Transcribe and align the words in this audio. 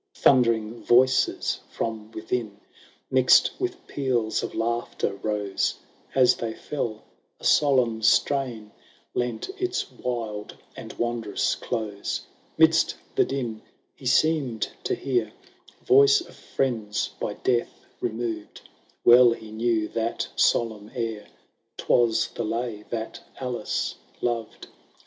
Thundering 0.15 0.81
voices 0.83 1.59
from 1.69 2.09
within, 2.09 2.59
Mixed 3.11 3.51
with 3.59 3.85
peals 3.85 4.41
of 4.41 4.55
laughter, 4.55 5.13
rose; 5.21 5.75
As 6.15 6.33
they 6.33 6.55
fell, 6.55 7.03
a 7.39 7.43
solemn 7.43 8.01
strain 8.01 8.71
Lent 9.13 9.49
its 9.59 9.91
wild 9.91 10.57
and 10.75 10.91
wondrous 10.93 11.53
close! 11.53 12.21
'Midst 12.57 12.95
the 13.13 13.25
din, 13.25 13.61
he 13.95 14.07
seemed 14.07 14.69
to 14.85 14.95
hear 14.95 15.31
Voice 15.83 16.19
of 16.21 16.33
friends, 16.35 17.11
by 17.19 17.35
death 17.35 17.85
removed;— 17.99 18.61
Well 19.05 19.33
he 19.33 19.51
knew 19.51 19.87
that 19.89 20.29
solemn 20.35 20.89
air, 20.95 21.27
'Twas 21.77 22.29
the 22.29 22.43
lay 22.43 22.85
that 22.89 23.19
Alice 23.39 23.93
loved. 24.19 24.65